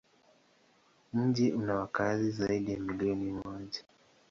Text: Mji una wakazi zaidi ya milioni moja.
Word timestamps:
Mji 1.13 1.51
una 1.51 1.75
wakazi 1.75 2.31
zaidi 2.31 2.73
ya 2.73 2.79
milioni 2.79 3.31
moja. 3.31 3.83